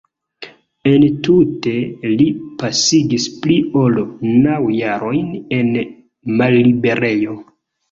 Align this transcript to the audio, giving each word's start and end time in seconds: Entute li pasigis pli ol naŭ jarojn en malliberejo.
Entute 0.91 1.73
li 2.21 2.25
pasigis 2.63 3.29
pli 3.45 3.59
ol 3.83 4.01
naŭ 4.39 4.57
jarojn 4.79 5.31
en 5.61 5.73
malliberejo. 6.43 7.41